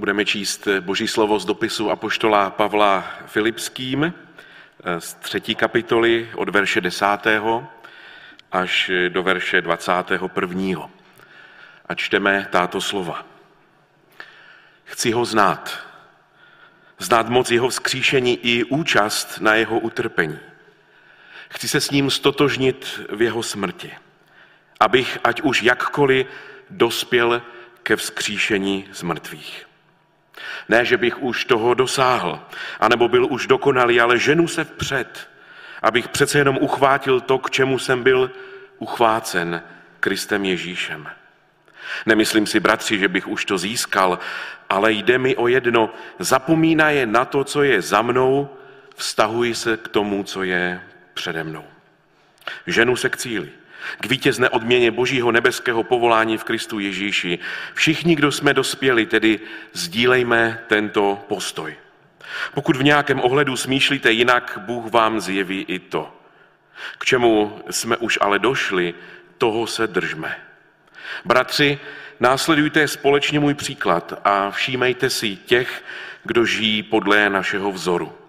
Budeme 0.00 0.24
číst 0.24 0.68
Boží 0.80 1.08
slovo 1.08 1.38
z 1.38 1.44
dopisu 1.44 1.90
Apoštola 1.90 2.50
Pavla 2.50 3.04
Filipským 3.26 4.04
eh, 4.04 5.00
z 5.00 5.14
třetí 5.14 5.54
kapitoly 5.54 6.30
od 6.34 6.48
verše 6.48 6.80
desátého 6.80 7.68
až 8.52 8.90
do 9.08 9.22
verše 9.22 9.60
21. 9.60 10.90
A 11.86 11.94
čteme 11.94 12.48
táto 12.50 12.80
slova. 12.80 13.26
Chci 14.84 15.12
ho 15.12 15.24
znát, 15.24 15.78
znát 16.98 17.28
moc 17.28 17.50
jeho 17.50 17.68
vzkříšení 17.68 18.38
i 18.42 18.64
účast 18.64 19.40
na 19.40 19.54
jeho 19.54 19.78
utrpení. 19.78 20.38
Chci 21.50 21.68
se 21.68 21.80
s 21.80 21.90
ním 21.90 22.10
stotožnit 22.10 23.00
v 23.12 23.22
jeho 23.22 23.42
smrti, 23.42 23.92
abych, 24.80 25.18
ať 25.24 25.40
už 25.40 25.62
jakkoliv, 25.62 26.26
dospěl 26.70 27.42
ke 27.82 27.96
vzkříšení 27.96 28.88
z 28.92 29.02
mrtvých. 29.02 29.69
Ne, 30.68 30.84
že 30.84 30.96
bych 30.96 31.22
už 31.22 31.44
toho 31.44 31.74
dosáhl, 31.74 32.40
anebo 32.80 33.08
byl 33.08 33.26
už 33.30 33.46
dokonalý, 33.46 34.00
ale 34.00 34.18
ženu 34.18 34.48
se 34.48 34.64
vpřed, 34.64 35.28
abych 35.82 36.08
přece 36.08 36.38
jenom 36.38 36.58
uchvátil 36.60 37.20
to, 37.20 37.38
k 37.38 37.50
čemu 37.50 37.78
jsem 37.78 38.02
byl 38.02 38.30
uchvácen 38.78 39.62
Kristem 40.00 40.44
Ježíšem. 40.44 41.08
Nemyslím 42.06 42.46
si, 42.46 42.60
bratři, 42.60 42.98
že 42.98 43.08
bych 43.08 43.28
už 43.28 43.44
to 43.44 43.58
získal, 43.58 44.18
ale 44.68 44.92
jde 44.92 45.18
mi 45.18 45.36
o 45.36 45.48
jedno, 45.48 45.90
zapomínaje 46.18 47.06
na 47.06 47.24
to, 47.24 47.44
co 47.44 47.62
je 47.62 47.82
za 47.82 48.02
mnou, 48.02 48.50
vztahuji 48.96 49.54
se 49.54 49.76
k 49.76 49.88
tomu, 49.88 50.24
co 50.24 50.42
je 50.42 50.80
přede 51.14 51.44
mnou. 51.44 51.64
Ženu 52.66 52.96
se 52.96 53.08
k 53.10 53.16
cíli, 53.16 53.50
k 54.00 54.06
vítězné 54.06 54.48
odměně 54.48 54.90
Božího 54.90 55.32
nebeského 55.32 55.82
povolání 55.82 56.38
v 56.38 56.44
Kristu 56.44 56.78
Ježíši. 56.78 57.38
Všichni, 57.74 58.16
kdo 58.16 58.32
jsme 58.32 58.54
dospěli, 58.54 59.06
tedy 59.06 59.40
sdílejme 59.72 60.58
tento 60.66 61.24
postoj. 61.28 61.76
Pokud 62.54 62.76
v 62.76 62.84
nějakém 62.84 63.20
ohledu 63.20 63.56
smýšlíte 63.56 64.12
jinak, 64.12 64.58
Bůh 64.60 64.92
vám 64.92 65.20
zjeví 65.20 65.64
i 65.68 65.78
to. 65.78 66.16
K 66.98 67.04
čemu 67.04 67.62
jsme 67.70 67.96
už 67.96 68.18
ale 68.20 68.38
došli, 68.38 68.94
toho 69.38 69.66
se 69.66 69.86
držme. 69.86 70.36
Bratři, 71.24 71.78
následujte 72.20 72.88
společně 72.88 73.40
můj 73.40 73.54
příklad 73.54 74.20
a 74.24 74.50
všímejte 74.50 75.10
si 75.10 75.36
těch, 75.36 75.84
kdo 76.24 76.44
žijí 76.44 76.82
podle 76.82 77.30
našeho 77.30 77.72
vzoru. 77.72 78.19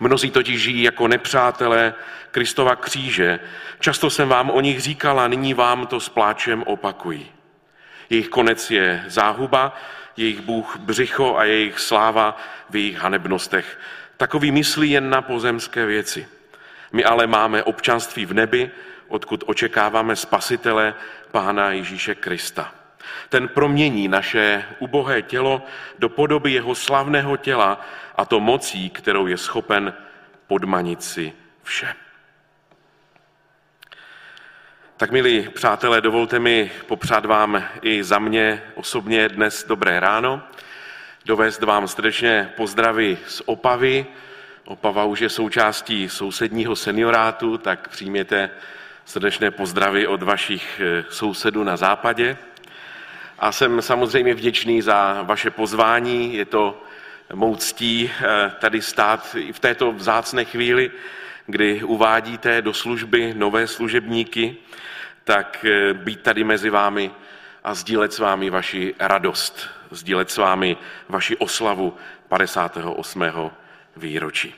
Mnozí 0.00 0.30
totiž 0.30 0.62
žijí 0.62 0.82
jako 0.82 1.08
nepřátelé 1.08 1.94
Kristova 2.30 2.76
kříže. 2.76 3.40
Často 3.80 4.10
jsem 4.10 4.28
vám 4.28 4.50
o 4.50 4.60
nich 4.60 4.80
říkala, 4.80 5.28
nyní 5.28 5.54
vám 5.54 5.86
to 5.86 6.00
s 6.00 6.08
pláčem 6.08 6.62
opakuji. 6.62 7.26
Jejich 8.10 8.28
konec 8.28 8.70
je 8.70 9.04
záhuba, 9.06 9.76
jejich 10.16 10.40
Bůh 10.40 10.76
břicho 10.78 11.36
a 11.36 11.44
jejich 11.44 11.78
sláva 11.78 12.36
v 12.70 12.76
jejich 12.76 12.96
hanebnostech. 12.98 13.78
Takový 14.16 14.50
myslí 14.50 14.90
jen 14.90 15.10
na 15.10 15.22
pozemské 15.22 15.86
věci. 15.86 16.28
My 16.92 17.04
ale 17.04 17.26
máme 17.26 17.62
občanství 17.62 18.26
v 18.26 18.34
nebi, 18.34 18.70
odkud 19.08 19.44
očekáváme 19.46 20.16
spasitele 20.16 20.94
Pána 21.30 21.70
Ježíše 21.72 22.14
Krista. 22.14 22.74
Ten 23.28 23.48
promění 23.48 24.08
naše 24.08 24.64
ubohé 24.78 25.22
tělo 25.22 25.62
do 25.98 26.08
podoby 26.08 26.52
jeho 26.52 26.74
slavného 26.74 27.36
těla 27.36 27.80
a 28.20 28.24
to 28.24 28.40
mocí, 28.40 28.90
kterou 28.90 29.26
je 29.26 29.36
schopen 29.36 29.94
podmanit 30.46 31.02
si 31.02 31.32
vše. 31.62 31.94
Tak 34.96 35.10
milí 35.10 35.48
přátelé, 35.48 36.00
dovolte 36.00 36.38
mi 36.38 36.70
popřát 36.86 37.24
vám 37.24 37.64
i 37.82 38.04
za 38.04 38.18
mě 38.18 38.62
osobně 38.74 39.28
dnes 39.28 39.64
dobré 39.64 40.00
ráno, 40.00 40.42
dovést 41.24 41.62
vám 41.62 41.88
srdečně 41.88 42.52
pozdravy 42.56 43.18
z 43.26 43.42
Opavy. 43.46 44.06
Opava 44.64 45.04
už 45.04 45.20
je 45.20 45.28
součástí 45.28 46.08
sousedního 46.08 46.76
seniorátu, 46.76 47.58
tak 47.58 47.88
přijměte 47.88 48.50
srdečné 49.04 49.50
pozdravy 49.50 50.06
od 50.06 50.22
vašich 50.22 50.80
eh, 50.84 51.04
sousedů 51.08 51.64
na 51.64 51.76
západě. 51.76 52.36
A 53.38 53.52
jsem 53.52 53.82
samozřejmě 53.82 54.34
vděčný 54.34 54.82
za 54.82 55.22
vaše 55.22 55.50
pozvání. 55.50 56.34
Je 56.34 56.44
to 56.44 56.82
mou 57.34 57.56
ctí 57.56 58.10
eh, 58.10 58.52
tady 58.58 58.82
stát 58.82 59.36
i 59.38 59.52
v 59.52 59.58
této 59.58 59.92
vzácné 59.92 60.44
chvíli, 60.44 60.90
kdy 61.46 61.82
uvádíte 61.82 62.62
do 62.62 62.74
služby 62.74 63.34
nové 63.36 63.66
služebníky, 63.66 64.56
tak 65.24 65.64
eh, 65.64 65.94
být 65.94 66.20
tady 66.22 66.44
mezi 66.44 66.70
vámi 66.70 67.10
a 67.64 67.74
sdílet 67.74 68.12
s 68.12 68.18
vámi 68.18 68.50
vaši 68.50 68.94
radost, 68.98 69.68
sdílet 69.90 70.30
s 70.30 70.36
vámi 70.36 70.76
vaši 71.08 71.36
oslavu 71.36 71.96
58. 72.28 73.24
výročí. 73.96 74.54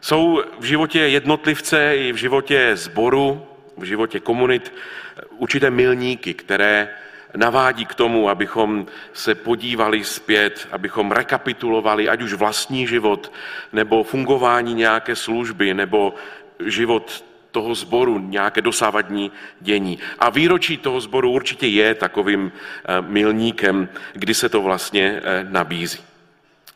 Jsou 0.00 0.42
v 0.58 0.64
životě 0.64 0.98
jednotlivce 0.98 1.96
i 1.96 2.12
v 2.12 2.16
životě 2.16 2.76
sboru, 2.76 3.46
v 3.76 3.84
životě 3.84 4.20
komunit 4.20 4.72
určité 5.30 5.70
milníky, 5.70 6.34
které 6.34 6.88
navádí 7.36 7.86
k 7.86 7.94
tomu, 7.94 8.28
abychom 8.28 8.86
se 9.12 9.34
podívali 9.34 10.04
zpět, 10.04 10.68
abychom 10.72 11.12
rekapitulovali 11.12 12.08
ať 12.08 12.22
už 12.22 12.32
vlastní 12.32 12.86
život, 12.86 13.32
nebo 13.72 14.04
fungování 14.04 14.74
nějaké 14.74 15.16
služby, 15.16 15.74
nebo 15.74 16.14
život 16.64 17.24
toho 17.50 17.74
sboru, 17.74 18.18
nějaké 18.18 18.60
dosávadní 18.60 19.32
dění. 19.60 19.98
A 20.18 20.30
výročí 20.30 20.76
toho 20.76 21.00
sboru 21.00 21.30
určitě 21.30 21.66
je 21.66 21.94
takovým 21.94 22.52
eh, 22.52 23.00
milníkem, 23.00 23.88
kdy 24.12 24.34
se 24.34 24.48
to 24.48 24.62
vlastně 24.62 25.20
eh, 25.24 25.46
nabízí. 25.48 25.98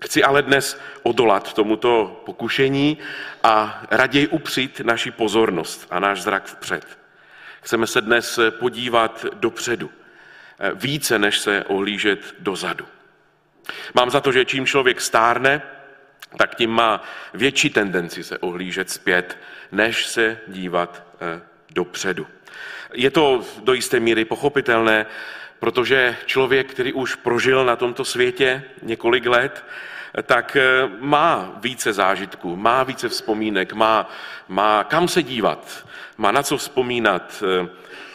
Chci 0.00 0.22
ale 0.24 0.42
dnes 0.42 0.80
odolat 1.02 1.52
tomuto 1.52 2.22
pokušení 2.24 2.98
a 3.42 3.82
raději 3.90 4.26
upřít 4.28 4.80
naši 4.80 5.10
pozornost 5.10 5.86
a 5.90 6.00
náš 6.00 6.22
zrak 6.22 6.46
vpřed. 6.46 6.98
Chceme 7.60 7.86
se 7.86 8.00
dnes 8.00 8.38
podívat 8.50 9.26
dopředu, 9.34 9.90
více 10.74 11.18
než 11.18 11.38
se 11.38 11.64
ohlížet 11.64 12.34
dozadu. 12.38 12.86
Mám 13.94 14.10
za 14.10 14.20
to, 14.20 14.32
že 14.32 14.44
čím 14.44 14.66
člověk 14.66 15.00
stárne, 15.00 15.62
tak 16.36 16.54
tím 16.54 16.70
má 16.70 17.02
větší 17.34 17.70
tendenci 17.70 18.24
se 18.24 18.38
ohlížet 18.38 18.90
zpět, 18.90 19.38
než 19.72 20.06
se 20.06 20.38
dívat 20.48 21.02
eh, 21.20 21.40
dopředu. 21.74 22.26
Je 22.92 23.10
to 23.10 23.44
do 23.64 23.72
jisté 23.72 24.00
míry 24.00 24.24
pochopitelné, 24.24 25.06
protože 25.58 26.16
člověk, 26.26 26.70
který 26.70 26.92
už 26.92 27.14
prožil 27.14 27.64
na 27.64 27.76
tomto 27.76 28.04
světě 28.04 28.62
několik 28.82 29.26
let, 29.26 29.64
tak 30.22 30.56
eh, 30.56 30.88
má 30.98 31.52
více 31.62 31.92
zážitků, 31.92 32.56
má 32.56 32.82
více 32.82 33.08
vzpomínek, 33.08 33.72
má, 33.72 34.10
má 34.48 34.84
kam 34.84 35.08
se 35.08 35.22
dívat, 35.22 35.86
má 36.16 36.30
na 36.30 36.42
co 36.42 36.56
vzpomínat, 36.56 37.42
eh, 37.46 37.68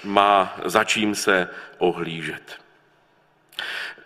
má 0.06 0.58
za 0.66 0.84
čím 0.84 1.16
se 1.16 1.50
ohlížet. 1.78 2.60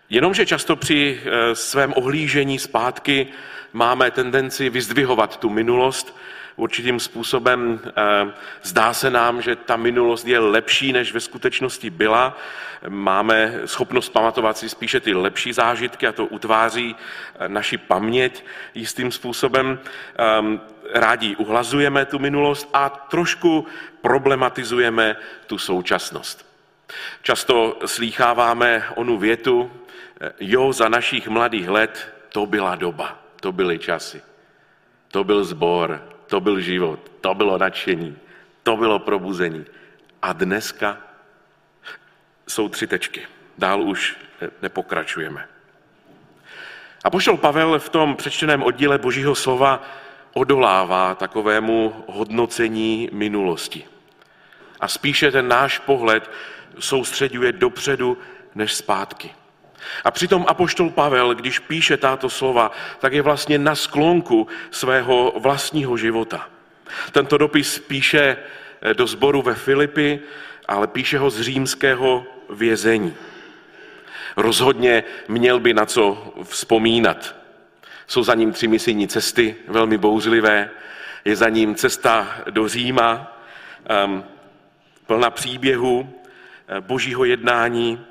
Jenomže 0.09 0.45
často 0.45 0.75
při 0.75 1.21
eh, 1.23 1.55
svém 1.55 1.93
ohlížení 1.95 2.59
zpátky 2.59 3.27
máme 3.73 4.11
tendenci 4.11 4.69
vyzdvihovat 4.69 5.37
tu 5.37 5.49
minulost 5.49 6.17
určitým 6.59 6.99
způsobem. 6.99 7.79
Eh, 7.87 8.33
zdá 8.63 8.93
se 8.93 9.09
nám, 9.09 9.41
že 9.41 9.55
ta 9.55 9.75
minulost 9.75 10.27
je 10.27 10.39
lepší, 10.39 10.93
než 10.93 11.13
ve 11.13 11.19
skutečnosti 11.19 11.89
byla. 11.89 12.37
Máme 12.89 13.53
schopnost 13.65 14.09
pamatovat 14.09 14.57
si 14.57 14.69
spíše 14.69 14.99
ty 14.99 15.13
lepší 15.13 15.53
zážitky 15.53 16.07
a 16.07 16.11
to 16.11 16.25
utváří 16.25 16.95
eh, 16.95 17.49
naši 17.49 17.77
paměť 17.77 18.45
jistým 18.75 19.11
způsobem. 19.11 19.79
Ehm, 20.17 20.61
rádi 20.93 21.35
uhlazujeme 21.35 22.05
tu 22.05 22.19
minulost 22.19 22.69
a 22.73 22.89
trošku 22.89 23.67
problematizujeme 24.01 25.15
tu 25.47 25.57
současnost. 25.57 26.45
Často 27.21 27.79
slýcháváme 27.85 28.83
onu 28.95 29.17
větu, 29.17 29.71
eh, 30.21 30.31
jo, 30.39 30.73
za 30.73 30.89
našich 30.89 31.27
mladých 31.27 31.69
let 31.69 32.13
to 32.29 32.45
byla 32.45 32.75
doba, 32.75 33.19
to 33.39 33.51
byly 33.51 33.79
časy, 33.79 34.21
to 35.11 35.23
byl 35.23 35.43
zbor, 35.43 36.18
to 36.29 36.39
byl 36.39 36.59
život, 36.59 36.99
to 37.21 37.35
bylo 37.35 37.57
nadšení, 37.57 38.17
to 38.63 38.77
bylo 38.77 38.99
probuzení. 38.99 39.65
A 40.21 40.33
dneska 40.33 40.97
jsou 42.47 42.69
tři 42.69 42.87
tečky. 42.87 43.27
Dál 43.57 43.81
už 43.81 44.17
nepokračujeme. 44.61 45.47
A 47.03 47.09
pošel 47.09 47.37
Pavel 47.37 47.79
v 47.79 47.89
tom 47.89 48.15
přečteném 48.15 48.63
oddíle 48.63 48.97
Božího 48.97 49.35
slova 49.35 49.83
odolává 50.33 51.15
takovému 51.15 52.03
hodnocení 52.07 53.09
minulosti. 53.11 53.85
A 54.79 54.87
spíše 54.87 55.31
ten 55.31 55.47
náš 55.47 55.79
pohled 55.79 56.31
soustředuje 56.79 57.51
dopředu 57.51 58.17
než 58.55 58.73
zpátky. 58.73 59.31
A 60.03 60.11
přitom 60.11 60.45
apoštol 60.47 60.89
Pavel, 60.89 61.35
když 61.35 61.59
píše 61.59 61.97
tato 61.97 62.29
slova, 62.29 62.71
tak 62.99 63.13
je 63.13 63.21
vlastně 63.21 63.57
na 63.57 63.75
sklonku 63.75 64.47
svého 64.71 65.33
vlastního 65.37 65.97
života. 65.97 66.49
Tento 67.11 67.37
dopis 67.37 67.79
píše 67.79 68.37
eh, 68.81 68.93
do 68.93 69.07
sboru 69.07 69.41
ve 69.41 69.55
Filipi, 69.55 70.19
ale 70.67 70.87
píše 70.87 71.17
ho 71.17 71.29
z 71.29 71.41
římského 71.41 72.25
vězení. 72.49 73.15
Rozhodně 74.37 75.03
měl 75.27 75.59
by 75.59 75.73
na 75.73 75.85
co 75.85 76.33
vzpomínat. 76.43 77.35
Jsou 78.07 78.23
za 78.23 78.35
ním 78.35 78.51
tři 78.51 78.67
misijní 78.67 79.07
cesty, 79.07 79.55
velmi 79.67 79.97
bouřlivé. 79.97 80.69
Je 81.25 81.35
za 81.35 81.49
ním 81.49 81.75
cesta 81.75 82.41
do 82.49 82.67
Říma, 82.67 83.37
um, 84.05 84.23
plná 85.05 85.29
příběhu, 85.29 86.13
eh, 86.67 86.81
božího 86.81 87.25
jednání. 87.25 88.05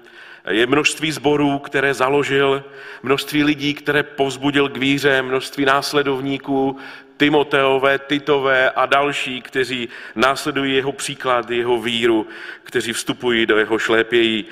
Je 0.48 0.66
množství 0.66 1.12
zborů, 1.12 1.58
které 1.58 1.94
založil, 1.94 2.64
množství 3.02 3.44
lidí, 3.44 3.74
které 3.74 4.02
povzbudil 4.02 4.68
k 4.68 4.76
víře, 4.76 5.22
množství 5.22 5.64
následovníků, 5.64 6.76
Timoteové, 7.16 7.98
Titové 7.98 8.70
a 8.70 8.86
další, 8.86 9.42
kteří 9.42 9.88
následují 10.14 10.74
jeho 10.74 10.92
příklad, 10.92 11.50
jeho 11.50 11.80
víru, 11.80 12.26
kteří 12.64 12.92
vstupují 12.92 13.46
do 13.46 13.58
jeho 13.58 13.78
šlépějí. 13.78 14.44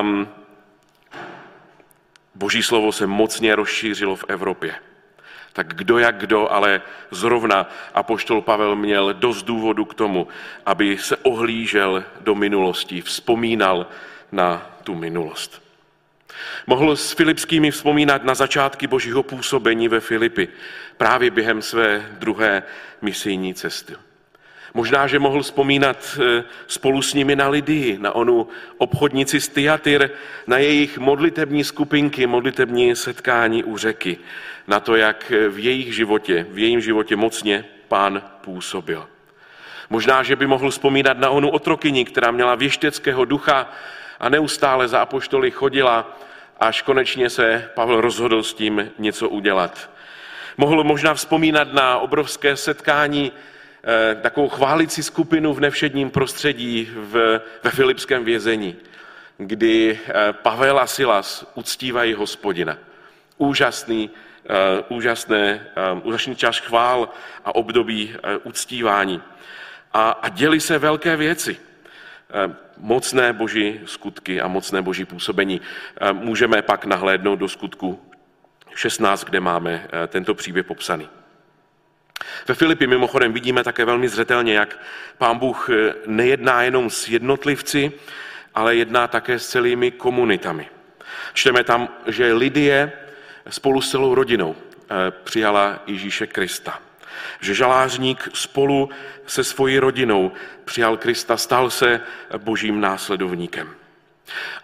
Um, 0.00 0.28
Boží 2.34 2.62
slovo 2.62 2.92
se 2.92 3.06
mocně 3.06 3.54
rozšířilo 3.54 4.16
v 4.16 4.24
Evropě. 4.28 4.74
Tak 5.52 5.74
kdo 5.74 5.98
jak 5.98 6.18
kdo, 6.18 6.52
ale 6.52 6.82
zrovna 7.10 7.68
apoštol 7.94 8.42
Pavel 8.42 8.76
měl 8.76 9.14
dost 9.14 9.42
důvodu 9.42 9.84
k 9.84 9.94
tomu, 9.94 10.28
aby 10.66 10.98
se 10.98 11.16
ohlížel 11.16 12.04
do 12.20 12.34
minulosti, 12.34 13.02
vzpomínal 13.02 13.86
na 14.32 14.79
tu 14.82 14.94
minulost. 14.94 15.62
Mohl 16.66 16.96
s 16.96 17.12
Filipskými 17.12 17.70
vzpomínat 17.70 18.24
na 18.24 18.34
začátky 18.34 18.86
božího 18.86 19.22
působení 19.22 19.88
ve 19.88 20.00
Filipi, 20.00 20.48
právě 20.96 21.30
během 21.30 21.62
své 21.62 22.06
druhé 22.18 22.62
misijní 23.02 23.54
cesty. 23.54 23.96
Možná, 24.74 25.06
že 25.06 25.18
mohl 25.18 25.42
vzpomínat 25.42 26.18
eh, 26.20 26.44
spolu 26.66 27.02
s 27.02 27.14
nimi 27.14 27.36
na 27.36 27.48
Lidii, 27.48 27.98
na 27.98 28.12
onu 28.12 28.48
obchodnici 28.78 29.40
z 29.40 29.48
Tiatyr, 29.48 30.10
na 30.46 30.58
jejich 30.58 30.98
modlitební 30.98 31.64
skupinky, 31.64 32.26
modlitební 32.26 32.96
setkání 32.96 33.64
u 33.64 33.76
řeky, 33.76 34.18
na 34.66 34.80
to, 34.80 34.96
jak 34.96 35.32
v 35.48 35.58
jejich 35.58 35.94
životě, 35.94 36.46
v 36.50 36.58
jejím 36.58 36.80
životě 36.80 37.16
mocně 37.16 37.64
pán 37.88 38.22
působil. 38.40 39.08
Možná, 39.90 40.22
že 40.22 40.36
by 40.36 40.46
mohl 40.46 40.70
vzpomínat 40.70 41.18
na 41.18 41.30
onu 41.30 41.50
otrokyni, 41.50 42.04
která 42.04 42.30
měla 42.30 42.54
věšteckého 42.54 43.24
ducha 43.24 43.72
a 44.20 44.28
neustále 44.28 44.88
za 44.88 45.00
apoštoly 45.00 45.50
chodila, 45.50 46.18
až 46.60 46.82
konečně 46.82 47.30
se 47.30 47.70
Pavel 47.74 48.00
rozhodl 48.00 48.42
s 48.42 48.54
tím 48.54 48.90
něco 48.98 49.28
udělat. 49.28 49.90
Mohl 50.56 50.84
možná 50.84 51.14
vzpomínat 51.14 51.72
na 51.72 51.98
obrovské 51.98 52.56
setkání 52.56 53.32
Eh, 53.84 54.14
takovou 54.14 54.48
chválicí 54.48 55.02
skupinu 55.02 55.54
v 55.54 55.60
nevšedním 55.60 56.10
prostředí 56.10 56.88
v, 56.94 57.40
ve 57.62 57.70
Filipském 57.70 58.24
vězení, 58.24 58.76
kdy 59.36 60.00
eh, 60.06 60.32
Pavel 60.32 60.78
a 60.78 60.86
Silas 60.86 61.52
uctívají 61.54 62.14
hospodina. 62.14 62.78
Úžasný, 63.38 64.10
eh, 64.44 64.84
úžasné, 64.88 65.66
úžasný 66.02 66.36
čas 66.36 66.58
chvál 66.58 67.08
a 67.44 67.54
období 67.54 68.14
uctívání. 68.42 69.22
A, 69.92 70.10
a 70.10 70.28
děli 70.28 70.60
se 70.60 70.78
velké 70.78 71.16
věci. 71.16 71.56
Mocné 72.80 73.32
boží 73.32 73.80
skutky 73.84 74.40
a 74.40 74.48
mocné 74.48 74.82
boží 74.82 75.04
působení. 75.04 75.60
Můžeme 76.12 76.62
pak 76.62 76.84
nahlédnout 76.84 77.36
do 77.36 77.48
skutku 77.48 78.00
16, 78.74 79.24
kde 79.24 79.40
máme 79.40 79.88
tento 80.08 80.34
příběh 80.34 80.66
popsaný. 80.66 81.08
Ve 82.48 82.54
Filipi 82.54 82.86
mimochodem 82.86 83.32
vidíme 83.32 83.64
také 83.64 83.84
velmi 83.84 84.08
zřetelně, 84.08 84.54
jak 84.54 84.78
pán 85.18 85.38
Bůh 85.38 85.70
eh, 85.70 85.94
nejedná 86.06 86.62
jenom 86.62 86.90
s 86.90 87.08
jednotlivci, 87.08 87.92
ale 88.54 88.76
jedná 88.76 89.08
také 89.08 89.38
s 89.38 89.48
celými 89.48 89.90
komunitami. 89.90 90.68
Čteme 91.32 91.64
tam, 91.64 91.88
že 92.06 92.32
Lidie 92.32 92.92
spolu 93.48 93.80
s 93.80 93.90
celou 93.90 94.14
rodinou 94.14 94.56
eh, 94.56 95.10
přijala 95.24 95.82
Ježíše 95.86 96.26
Krista. 96.26 96.80
Že 97.40 97.54
žalářník 97.54 98.28
spolu 98.34 98.90
se 99.26 99.44
svojí 99.44 99.78
rodinou 99.78 100.32
přijal 100.64 100.96
Krista, 100.96 101.36
stal 101.36 101.70
se 101.70 102.00
božím 102.38 102.80
následovníkem. 102.80 103.68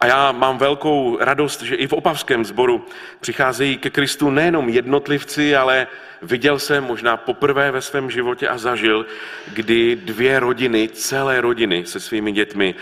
A 0.01 0.07
já 0.07 0.33
mám 0.33 0.59
velkou 0.59 1.19
radost, 1.21 1.63
že 1.63 1.75
i 1.75 1.87
v 1.87 1.93
opavském 1.93 2.45
sboru 2.45 2.87
přicházejí 3.21 3.79
ke 3.79 3.91
Kristu 3.91 4.31
nejenom 4.31 4.69
jednotlivci, 4.69 5.57
ale 5.57 5.87
viděl 6.23 6.59
jsem 6.59 6.85
možná 6.85 7.17
poprvé 7.17 7.71
ve 7.71 7.83
svém 7.83 8.11
životě 8.11 8.49
a 8.49 8.59
zažil, 8.59 9.07
kdy 9.53 9.97
dvě 9.97 10.41
rodiny, 10.41 10.89
celé 10.89 11.41
rodiny 11.41 11.87
se 11.87 12.01
svými 12.01 12.33
dětmi 12.33 12.75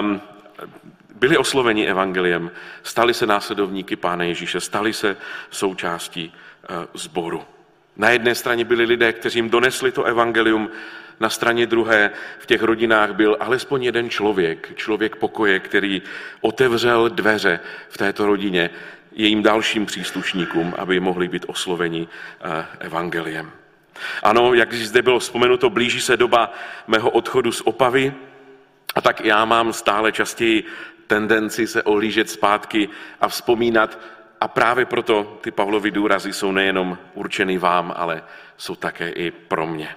um, 0.00 0.20
byli 1.14 1.36
osloveni 1.36 1.88
evangeliem, 1.88 2.50
stali 2.82 3.14
se 3.14 3.26
následovníky 3.26 3.96
Pána 3.96 4.24
Ježíše, 4.24 4.60
stali 4.60 4.92
se 4.92 5.16
součástí 5.50 6.32
uh, 6.70 6.76
sboru. 6.94 7.44
Na 7.98 8.10
jedné 8.10 8.34
straně 8.34 8.64
byli 8.64 8.84
lidé, 8.84 9.12
kteří 9.12 9.38
jim 9.38 9.50
donesli 9.50 9.92
to 9.92 10.04
evangelium, 10.04 10.70
na 11.20 11.30
straně 11.30 11.66
druhé 11.66 12.10
v 12.38 12.46
těch 12.46 12.62
rodinách 12.62 13.12
byl 13.12 13.36
alespoň 13.40 13.82
jeden 13.82 14.10
člověk, 14.10 14.72
člověk 14.76 15.16
pokoje, 15.16 15.60
který 15.60 16.02
otevřel 16.40 17.08
dveře 17.10 17.60
v 17.88 17.98
této 17.98 18.26
rodině 18.26 18.70
jejím 19.12 19.42
dalším 19.42 19.86
příslušníkům, 19.86 20.74
aby 20.78 21.00
mohli 21.00 21.28
být 21.28 21.44
osloveni 21.48 22.08
eh, 22.40 22.66
evangeliem. 22.78 23.50
Ano, 24.22 24.54
jak 24.54 24.74
zde 24.74 25.02
bylo 25.02 25.18
vzpomenuto, 25.18 25.70
blíží 25.70 26.00
se 26.00 26.16
doba 26.16 26.52
mého 26.86 27.10
odchodu 27.10 27.52
z 27.52 27.60
Opavy 27.60 28.14
a 28.94 29.00
tak 29.00 29.24
já 29.24 29.44
mám 29.44 29.72
stále 29.72 30.12
častěji 30.12 30.64
tendenci 31.06 31.66
se 31.66 31.82
ohlížet 31.82 32.30
zpátky 32.30 32.88
a 33.20 33.28
vzpomínat 33.28 33.98
a 34.40 34.48
právě 34.48 34.86
proto 34.86 35.38
ty 35.40 35.50
Pavlovy 35.50 35.90
důrazy 35.90 36.32
jsou 36.32 36.52
nejenom 36.52 36.98
určeny 37.14 37.58
vám, 37.58 37.94
ale 37.96 38.22
jsou 38.56 38.74
také 38.74 39.08
i 39.08 39.30
pro 39.30 39.66
mě. 39.66 39.94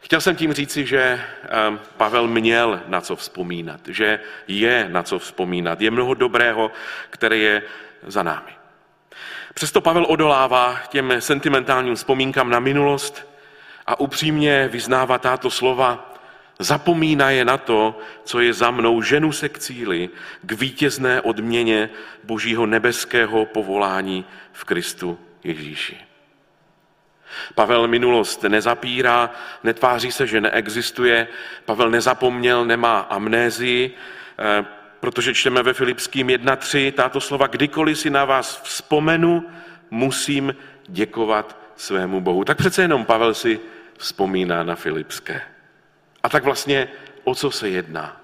Chtěl 0.00 0.20
jsem 0.20 0.36
tím 0.36 0.52
říci, 0.52 0.86
že 0.86 1.20
ehm, 1.48 1.80
Pavel 1.96 2.26
měl 2.26 2.80
na 2.86 3.00
co 3.00 3.16
vzpomínat, 3.16 3.80
že 3.88 4.20
je 4.48 4.88
na 4.88 5.02
co 5.02 5.18
vzpomínat. 5.18 5.80
Je 5.80 5.90
mnoho 5.90 6.14
dobrého, 6.14 6.70
které 7.10 7.36
je 7.36 7.62
za 8.06 8.22
námi. 8.22 8.52
Přesto 9.54 9.80
Pavel 9.80 10.06
odolává 10.08 10.80
těm 10.88 11.12
sentimentálním 11.18 11.94
vzpomínkám 11.94 12.50
na 12.50 12.60
minulost 12.60 13.28
a 13.86 14.00
upřímně 14.00 14.68
vyznává 14.68 15.18
tato 15.18 15.50
slova, 15.50 16.11
zapomíná 16.62 17.30
je 17.30 17.44
na 17.44 17.58
to, 17.58 17.98
co 18.24 18.40
je 18.40 18.52
za 18.52 18.70
mnou, 18.70 19.02
ženu 19.02 19.32
se 19.32 19.48
k 19.48 19.58
cíli, 19.58 20.10
k 20.42 20.52
vítězné 20.52 21.20
odměně 21.20 21.90
božího 22.24 22.66
nebeského 22.66 23.46
povolání 23.46 24.24
v 24.52 24.64
Kristu 24.64 25.18
Ježíši. 25.44 25.96
Pavel 27.54 27.88
minulost 27.88 28.42
nezapírá, 28.42 29.30
netváří 29.64 30.12
se, 30.12 30.26
že 30.26 30.40
neexistuje. 30.40 31.28
Pavel 31.64 31.90
nezapomněl, 31.90 32.64
nemá 32.64 32.98
amnézii, 32.98 33.94
eh, 34.38 34.64
protože 35.00 35.34
čteme 35.34 35.62
ve 35.62 35.74
Filipským 35.74 36.30
1.3 36.30 36.92
tato 36.92 37.20
slova, 37.20 37.46
kdykoliv 37.46 37.98
si 37.98 38.10
na 38.10 38.24
vás 38.24 38.62
vzpomenu, 38.62 39.50
musím 39.90 40.54
děkovat 40.88 41.58
svému 41.76 42.20
Bohu. 42.20 42.44
Tak 42.44 42.58
přece 42.58 42.82
jenom 42.82 43.04
Pavel 43.04 43.34
si 43.34 43.60
vzpomíná 43.98 44.62
na 44.62 44.76
Filipské. 44.76 45.51
A 46.22 46.28
tak 46.28 46.44
vlastně 46.44 46.88
o 47.24 47.34
co 47.34 47.50
se 47.50 47.68
jedná? 47.68 48.20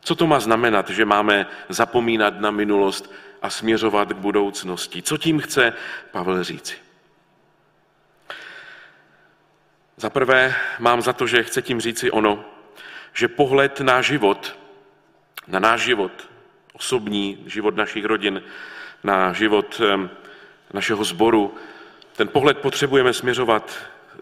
Co 0.00 0.14
to 0.14 0.26
má 0.26 0.40
znamenat, 0.40 0.90
že 0.90 1.04
máme 1.04 1.46
zapomínat 1.68 2.40
na 2.40 2.50
minulost 2.50 3.12
a 3.42 3.50
směřovat 3.50 4.08
k 4.08 4.16
budoucnosti? 4.16 5.02
Co 5.02 5.16
tím 5.16 5.40
chce 5.40 5.72
Pavel 6.10 6.44
říci? 6.44 6.74
Za 9.96 10.10
prvé 10.10 10.54
mám 10.78 11.02
za 11.02 11.12
to, 11.12 11.26
že 11.26 11.42
chce 11.42 11.62
tím 11.62 11.80
říci 11.80 12.10
ono, 12.10 12.44
že 13.12 13.28
pohled 13.28 13.80
na 13.80 14.02
život, 14.02 14.58
na 15.46 15.58
náš 15.58 15.80
život, 15.80 16.28
osobní 16.72 17.44
život 17.46 17.76
našich 17.76 18.04
rodin, 18.04 18.42
na 19.04 19.32
život 19.32 19.80
našeho 20.72 21.04
sboru, 21.04 21.54
ten 22.16 22.28
pohled 22.28 22.58
potřebujeme 22.58 23.12
směřovat 23.12 23.78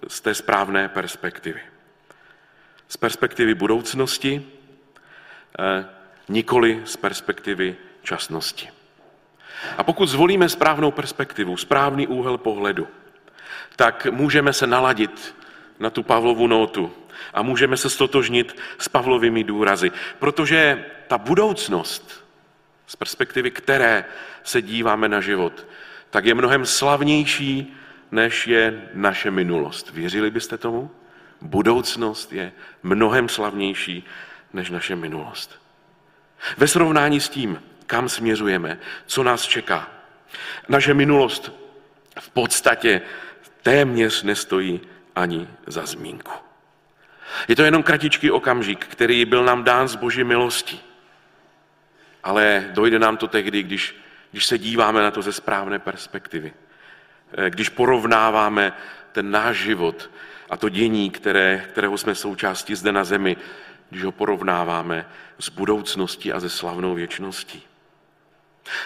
z 0.09 0.21
té 0.21 0.35
správné 0.35 0.88
perspektivy. 0.88 1.61
Z 2.90 2.97
perspektivy 2.97 3.54
budoucnosti, 3.54 4.42
eh, 5.59 5.87
nikoli 6.28 6.82
z 6.85 6.97
perspektivy 6.97 7.76
časnosti. 8.02 8.68
A 9.78 9.85
pokud 9.85 10.09
zvolíme 10.09 10.49
správnou 10.49 10.90
perspektivu, 10.90 11.56
správný 11.56 12.06
úhel 12.06 12.38
pohledu, 12.38 12.88
tak 13.76 14.06
můžeme 14.11 14.52
se 14.52 14.66
naladit 14.66 15.35
na 15.78 15.90
tu 15.90 16.02
Pavlovu 16.02 16.47
notu 16.47 16.92
a 17.35 17.42
můžeme 17.42 17.76
se 17.76 17.90
stotožnit 17.90 18.56
s 18.78 18.88
Pavlovými 18.88 19.44
důrazy, 19.44 19.90
protože 20.18 20.85
ta 21.09 21.18
budoucnost, 21.18 22.25
z 22.87 22.97
perspektivy 22.97 23.50
které 23.50 24.04
se 24.42 24.62
díváme 24.62 25.09
na 25.09 25.20
život, 25.20 25.66
tak 26.11 26.25
je 26.25 26.35
mnohem 26.35 26.66
slavnější, 26.66 27.76
než 28.12 28.47
je 28.47 28.88
naše 28.94 29.30
minulost. 29.30 29.90
Věřili 29.90 30.30
byste 30.30 30.59
tomu? 30.59 30.90
Budoucnost 31.40 32.32
je 32.32 32.52
mnohem 32.82 33.28
slavnější 33.28 34.04
než 34.52 34.70
naše 34.70 34.97
minulost. 34.97 35.61
Ve 36.56 36.68
srovnání 36.68 37.20
s 37.20 37.28
tím, 37.28 37.62
kam 37.87 38.09
směřujeme, 38.09 38.78
co 39.06 39.23
nás 39.23 39.42
čeká. 39.42 39.90
Naše 40.68 40.94
minulost 40.94 41.52
v 42.20 42.30
podstatě 42.30 43.02
téměř 43.62 44.23
nestojí 44.23 44.80
ani 45.16 45.49
za 45.66 45.87
zmínku. 45.87 46.32
Je 47.49 47.56
to 47.56 47.62
jenom 47.62 47.82
kratičký 47.82 48.30
okamžik, 48.30 48.87
který 48.87 49.25
byl 49.25 49.44
nám 49.44 49.64
dán 49.64 49.88
z 49.88 49.94
boží 49.94 50.25
milosti. 50.25 50.80
Ale 52.23 52.64
dojde 52.70 52.99
nám 52.99 53.16
to 53.16 53.28
tehdy, 53.28 53.62
když, 53.62 53.97
když 54.30 54.47
se 54.47 54.59
díváme 54.59 55.02
na 55.02 55.11
to 55.11 55.23
ze 55.23 55.32
správné 55.32 55.78
perspektivy. 55.78 56.52
Eh, 57.32 57.50
když 57.50 57.68
porovnáváme 57.68 58.73
ten 59.12 59.30
náš 59.30 59.56
život 59.56 60.11
a 60.50 60.57
to 60.57 60.69
dění, 60.69 61.11
které, 61.11 61.64
kterého 61.73 61.99
jsme 61.99 62.14
součástí 62.14 62.75
zde 62.75 62.92
na 62.92 63.04
zemi, 63.04 63.37
když 63.90 64.04
ho 64.04 64.12
porovnáváme 64.12 65.07
s 65.38 65.49
budoucností 65.49 66.33
a 66.33 66.40
ze 66.40 66.50
slavnou 66.50 66.95
věčností. 66.95 67.62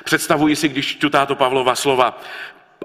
Představuji 0.04 0.56
si, 0.56 0.68
když 0.68 0.87
čtu 0.87 1.11
táto 1.11 1.35
Pavlova 1.35 1.75
slova, 1.75 2.21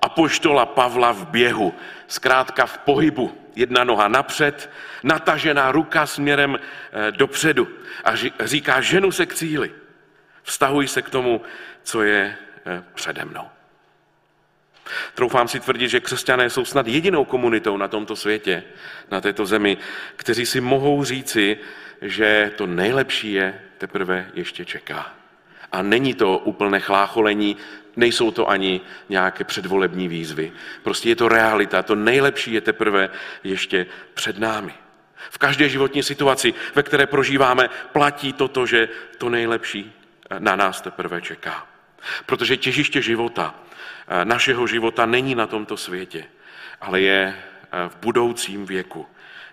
apoštola 0.02 0.66
Pavla 0.66 1.12
v 1.12 1.28
běhu, 1.28 1.74
zkrátka 2.08 2.66
v 2.66 2.78
pohybu, 2.78 3.38
jedna 3.56 3.84
noha 3.84 4.08
napřed, 4.08 4.70
natažená 5.04 5.72
ruka 5.72 6.06
směrem 6.06 6.60
eh, 6.60 7.12
dopředu 7.12 7.68
a 8.04 8.12
říká, 8.44 8.82
ženu 8.82 9.12
se 9.12 9.26
k 9.26 9.34
cíli. 9.34 9.72
Vztahuji 10.44 10.88
se 10.88 11.02
k 11.02 11.10
tomu, 11.10 11.42
co 11.84 12.04
je 12.04 12.38
eh, 12.66 12.84
přede 12.94 13.26
mnou. 13.26 13.48
Troufám 15.14 15.48
si 15.48 15.60
tvrdit, 15.60 15.90
že 15.90 16.00
křesťané 16.00 16.50
jsou 16.50 16.66
snad 16.66 16.88
jedinou 16.88 17.26
komunitou 17.26 17.78
na 17.78 17.88
tomto 17.88 18.16
světě, 18.16 18.64
na 19.12 19.22
této 19.22 19.46
zemi, 19.46 19.78
kteří 20.16 20.46
si 20.46 20.62
mohou 20.62 21.04
říci, 21.04 21.58
že 22.02 22.52
to 22.56 22.68
nejlepší 22.68 23.34
je 23.34 23.62
teprve 23.78 24.32
ještě 24.34 24.66
čeká. 24.66 25.14
A 25.72 25.82
není 25.82 26.14
to 26.14 26.38
úplné 26.38 26.80
chlácholení, 26.80 27.58
nejsou 27.96 28.32
to 28.32 28.50
ani 28.50 28.82
nějaké 29.10 29.44
předvolební 29.44 30.08
výzvy. 30.08 30.52
Prostě 30.84 31.10
je 31.10 31.16
to 31.16 31.30
realita, 31.30 31.84
to 31.84 31.96
nejlepší 31.96 32.54
je 32.54 32.62
teprve 32.62 33.10
ještě 33.44 33.86
před 34.14 34.40
námi. 34.40 34.74
V 35.30 35.38
každé 35.38 35.70
životní 35.70 36.04
situaci, 36.04 36.54
ve 36.76 36.84
které 36.84 37.08
prožíváme, 37.08 37.70
platí 37.94 38.34
toto, 38.34 38.66
že 38.66 38.90
to 39.18 39.30
nejlepší 39.30 39.94
na 40.40 40.56
nás 40.56 40.82
teprve 40.82 41.22
čeká. 41.22 41.68
Protože 42.26 42.58
těžiště 42.58 43.02
života, 43.02 43.56
našeho 44.24 44.68
života 44.68 45.06
není 45.06 45.36
na 45.36 45.48
tomto 45.48 45.78
světě, 45.78 46.26
ale 46.82 47.02
je 47.02 47.36
v 47.88 47.96
budoucím 47.96 48.66
věku. 48.66 49.06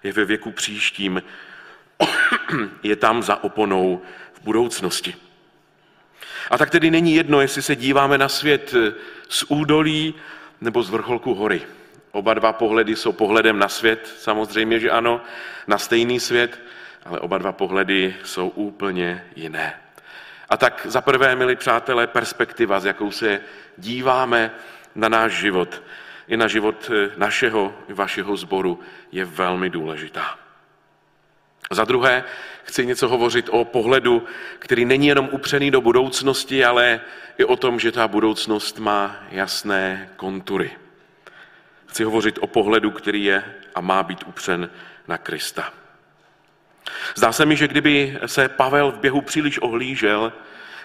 Je 0.02 0.12
ve 0.12 0.24
věku 0.24 0.50
příštím, 0.50 1.22
je 2.82 2.96
tam 2.96 3.22
za 3.22 3.44
oponou 3.44 4.02
v 4.32 4.40
budoucnosti. 4.44 5.14
A 6.50 6.58
tak 6.58 6.70
tedy 6.70 6.90
není 6.90 7.14
jedno, 7.14 7.40
jestli 7.40 7.62
se 7.62 7.76
díváme 7.76 8.18
na 8.18 8.28
svět 8.28 8.74
eh, 8.76 8.92
z 9.28 9.44
údolí 9.48 10.14
nebo 10.60 10.82
z 10.82 10.90
vrcholku 10.90 11.34
hory. 11.34 11.62
Oba 12.12 12.34
dva 12.34 12.52
pohledy 12.52 12.96
jsou 12.96 13.12
pohledem 13.12 13.58
na 13.58 13.68
svět, 13.68 14.14
samozřejmě, 14.18 14.80
že 14.80 14.90
ano, 14.90 15.20
na 15.66 15.78
stejný 15.78 16.20
svět, 16.20 16.60
ale 17.04 17.20
oba 17.20 17.38
dva 17.38 17.52
pohledy 17.52 18.16
jsou 18.24 18.48
úplně 18.48 19.24
jiné. 19.36 19.85
A 20.48 20.56
tak 20.56 20.86
za 20.88 21.00
prvé, 21.00 21.36
milí 21.36 21.56
přátelé, 21.56 22.06
perspektiva, 22.06 22.80
s 22.80 22.84
jakou 22.84 23.10
se 23.10 23.40
díváme 23.78 24.50
na 24.94 25.08
náš 25.08 25.32
život, 25.32 25.82
i 26.28 26.36
na 26.36 26.48
život 26.48 26.90
eh, 26.90 27.10
našeho 27.16 27.74
i 27.88 27.92
vašeho 27.92 28.36
sboru, 28.36 28.80
je 29.12 29.24
velmi 29.24 29.70
důležitá. 29.70 30.38
Za 31.70 31.84
druhé, 31.84 32.24
chci 32.64 32.86
něco 32.86 33.08
hovořit 33.08 33.48
o 33.50 33.64
pohledu, 33.64 34.24
který 34.58 34.84
není 34.84 35.06
jenom 35.06 35.28
upřený 35.32 35.70
do 35.70 35.80
budoucnosti, 35.80 36.64
ale 36.64 37.00
i 37.38 37.44
o 37.44 37.56
tom, 37.56 37.80
že 37.80 37.92
ta 37.92 38.08
budoucnost 38.08 38.78
má 38.78 39.16
jasné 39.30 40.10
kontury. 40.16 40.70
Chci 41.86 42.04
hovořit 42.04 42.38
o 42.40 42.46
pohledu, 42.46 42.90
který 42.90 43.24
je 43.24 43.44
a 43.74 43.80
má 43.80 44.02
být 44.02 44.24
upřen 44.26 44.70
na 45.08 45.18
Krista. 45.18 45.72
Zdá 47.14 47.32
se 47.32 47.46
mi, 47.46 47.56
že 47.56 47.68
kdyby 47.68 48.18
se 48.26 48.48
Pavel 48.48 48.92
v 48.92 48.98
běhu 48.98 49.20
příliš 49.20 49.58
ohlížel, 49.62 50.32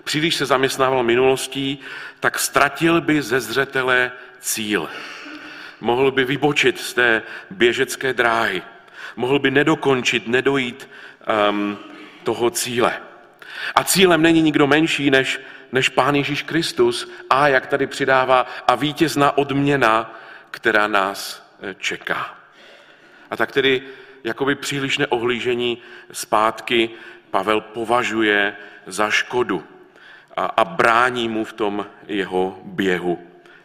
příliš 0.04 0.36
se 0.36 0.46
zaměstnával 0.46 1.04
minulostí, 1.04 1.80
tak 2.20 2.40
ztratil 2.40 3.02
by 3.02 3.22
ze 3.22 3.40
zřetele 3.40 4.12
cíl. 4.40 4.90
Mohl 5.82 6.12
by 6.12 6.24
vybočit 6.24 6.80
z 6.80 6.94
té 6.94 7.22
běžecké 7.50 8.14
dráhy 8.14 8.62
mohl 9.16 9.40
by 9.40 9.52
nedokončit, 9.52 10.28
nedojít 10.28 10.90
um, 11.50 11.78
toho 12.24 12.50
cíle. 12.50 13.02
A 13.76 13.84
cílem 13.84 14.22
není 14.22 14.42
nikdo 14.42 14.68
menší 14.68 15.10
než, 15.10 15.40
než 15.72 15.90
Pán 15.90 16.16
Ježíš 16.16 16.44
Kristus 16.44 17.12
a, 17.30 17.48
jak 17.48 17.68
tady 17.68 17.88
přidává, 17.88 18.46
a 18.68 18.76
vítězná 18.76 19.38
odměna, 19.38 20.20
která 20.52 20.88
nás 20.88 21.50
eh, 21.62 21.76
čeká. 21.80 22.36
A 23.30 23.38
tak 23.38 23.52
tedy 23.52 23.82
jakoby 24.24 24.56
příliš 24.56 24.98
neohlížení 24.98 25.78
zpátky 26.12 26.90
Pavel 27.32 27.62
považuje 27.62 28.56
za 28.88 29.10
škodu 29.10 29.64
a, 30.36 30.46
a 30.46 30.66
brání 30.66 31.30
mu 31.30 31.44
v 31.44 31.54
tom 31.54 31.86
jeho 32.08 32.60
běhu 32.64 33.20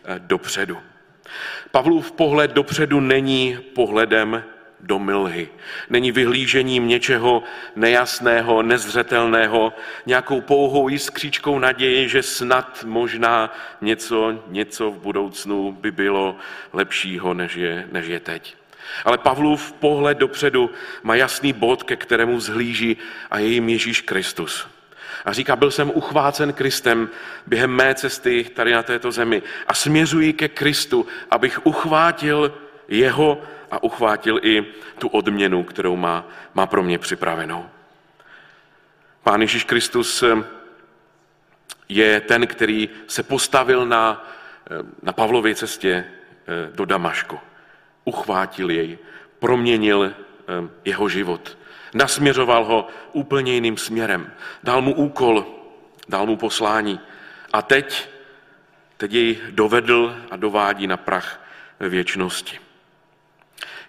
eh, 0.05 0.19
dopředu. 0.19 0.79
Pavlův 1.71 2.13
pohled 2.13 2.51
dopředu 2.51 3.01
není 3.01 3.59
pohledem 3.75 4.45
do 4.81 4.99
mlhy. 4.99 5.49
Není 5.91 6.13
vyhlížením 6.13 6.89
něčeho 6.89 7.43
nejasného, 7.77 8.63
nezřetelného, 8.63 9.73
nějakou 10.07 10.41
pouhou 10.41 10.89
jiskříčkou 10.89 11.59
naději, 11.59 12.09
že 12.09 12.23
snad 12.23 12.85
možná 12.85 13.55
něco, 13.81 14.43
něco 14.49 14.91
v 14.91 14.99
budoucnu 14.99 15.73
by 15.73 15.91
bylo 15.91 16.37
lepšího, 16.73 17.35
než 17.35 17.55
je, 17.55 17.89
než 17.93 18.07
je 18.07 18.21
teď. 18.21 18.57
Ale 19.05 19.19
Pavlův 19.19 19.73
pohled 19.73 20.19
dopředu 20.19 20.71
má 21.03 21.15
jasný 21.15 21.53
bod, 21.53 21.83
ke 21.83 21.97
kterému 21.97 22.41
zhlíží 22.41 22.97
a 23.31 23.39
je 23.39 23.47
jim 23.47 23.69
Ježíš 23.69 24.01
Kristus. 24.01 24.67
A 25.25 25.33
říká, 25.33 25.57
byl 25.57 25.71
jsem 25.71 25.91
uchvácen 25.95 26.53
Kristem 26.53 27.09
během 27.47 27.71
mé 27.71 27.95
cesty 27.95 28.45
tady 28.55 28.73
na 28.73 28.83
této 28.83 29.13
zemi 29.13 29.43
a 29.67 29.75
směřuji 29.75 30.33
ke 30.33 30.49
Kristu, 30.49 31.07
abych 31.31 31.67
uchvátil 31.67 32.55
jeho 32.89 33.43
a 33.71 33.83
uchvátil 33.83 34.41
i 34.43 34.65
tu 34.99 35.09
odměnu, 35.09 35.63
kterou 35.63 35.97
má, 35.97 36.29
má 36.55 36.67
pro 36.67 36.83
mě 36.83 36.99
připravenou. 36.99 37.67
Pán 39.23 39.41
Ježíš 39.41 39.65
Kristus 39.65 40.23
eh, 40.23 40.45
je 41.89 42.21
ten, 42.21 42.47
který 42.47 42.89
se 43.07 43.23
postavil 43.23 43.87
na, 43.87 44.31
eh, 44.71 44.75
na 45.03 45.13
Pavlově 45.13 45.55
cestě 45.55 45.91
eh, 45.91 46.71
do 46.75 46.85
Damašku. 46.85 47.39
Uchvátil 48.07 48.71
jej, 48.71 48.99
proměnil 49.39 50.15
jeho 50.85 51.09
život. 51.09 51.59
Nasměřoval 51.95 52.65
ho 52.65 52.89
úplně 53.13 53.53
jiným 53.53 53.77
směrem. 53.77 54.33
Dal 54.63 54.83
mu 54.83 54.95
úkol, 54.95 55.47
dal 56.09 56.27
mu 56.27 56.37
poslání. 56.37 57.01
A 57.53 57.63
teď, 57.63 58.09
teď 58.97 59.13
jej 59.13 59.39
dovedl 59.51 60.17
a 60.31 60.37
dovádí 60.37 60.87
na 60.87 60.97
prach 60.97 61.43
věčnosti. 61.81 62.59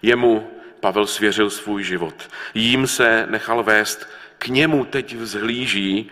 Jemu 0.02 0.50
Pavel 0.80 1.06
svěřil 1.06 1.50
svůj 1.50 1.84
život. 1.84 2.30
Jím 2.54 2.86
se 2.86 3.26
nechal 3.30 3.62
vést, 3.62 4.08
k 4.38 4.48
němu 4.48 4.84
teď 4.84 5.16
vzhlíží. 5.16 6.10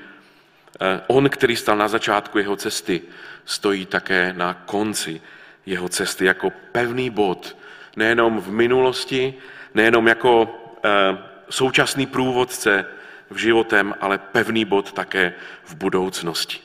Eh, 0.80 1.00
on, 1.06 1.30
který 1.30 1.56
stal 1.56 1.76
na 1.76 1.88
začátku 1.88 2.38
jeho 2.38 2.56
cesty, 2.56 3.02
stojí 3.44 3.86
také 3.86 4.32
na 4.32 4.54
konci 4.54 5.20
jeho 5.66 5.88
cesty 5.88 6.24
jako 6.24 6.50
pevný 6.72 7.10
bod, 7.10 7.56
nejenom 7.96 8.40
v 8.40 8.50
minulosti, 8.50 9.34
nejenom 9.74 10.06
jako 10.06 10.60
eh, 10.84 11.18
současný 11.50 12.06
průvodce 12.06 12.86
v 13.30 13.36
životem, 13.36 13.94
ale 14.00 14.18
pevný 14.18 14.64
bod 14.64 14.92
také 14.92 15.34
v 15.64 15.74
budoucnosti. 15.74 16.58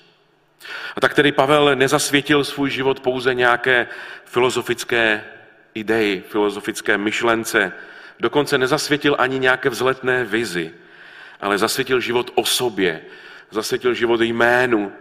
A 0.96 1.02
tak 1.02 1.14
tedy 1.14 1.32
Pavel 1.32 1.76
nezasvětil 1.76 2.44
svůj 2.44 2.70
život 2.70 3.00
pouze 3.00 3.34
nějaké 3.34 3.88
filozofické 4.26 5.24
idei, 5.74 6.24
filozofické 6.28 6.98
myšlence, 6.98 7.74
dokonce 8.20 8.58
nezasvětil 8.58 9.16
ani 9.20 9.40
nějaké 9.40 9.70
vzletné 9.70 10.24
vizi, 10.24 10.74
ale 11.42 11.58
zasvětil 11.58 12.00
život 12.00 12.32
osobě, 12.36 13.02
zasvětil 13.52 13.94
život 13.94 14.22
jménu, 14.22 14.92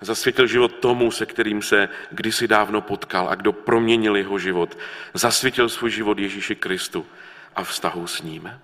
zasvětil 0.00 0.46
život 0.46 0.72
tomu, 0.74 1.10
se 1.10 1.26
kterým 1.26 1.62
se 1.62 1.88
kdysi 2.10 2.48
dávno 2.48 2.80
potkal 2.80 3.28
a 3.28 3.34
kdo 3.34 3.52
proměnil 3.52 4.16
jeho 4.16 4.38
život. 4.38 4.78
Zasvětil 5.14 5.68
svůj 5.68 5.90
život 5.90 6.18
Ježíši 6.18 6.54
Kristu 6.54 7.06
a 7.56 7.64
vztahu 7.64 8.06
s 8.06 8.22
ním. 8.22 8.60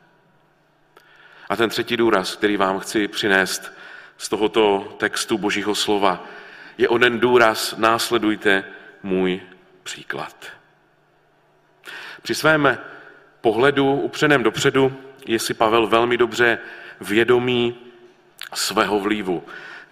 A 1.49 1.57
ten 1.57 1.71
třetí 1.71 1.97
důraz, 1.97 2.37
který 2.37 2.57
vám 2.57 2.78
chci 2.78 3.09
přinést 3.09 3.73
z 4.19 4.28
tohoto 4.28 4.95
textu 4.99 5.38
Božího 5.38 5.75
slova, 5.75 6.25
je 6.78 6.88
onen 6.88 7.21
důraz, 7.21 7.75
následujte 7.76 8.64
můj 9.02 9.40
příklad. 9.83 10.47
Při 12.23 12.35
svém 12.35 12.78
pohledu 13.40 13.95
upřeném 13.95 14.43
dopředu 14.43 14.97
je 15.26 15.38
si 15.38 15.55
Pavel 15.55 15.87
velmi 15.87 16.16
dobře 16.16 16.59
vědomý 17.00 17.75
svého 18.55 19.00
vlivu, 19.00 19.43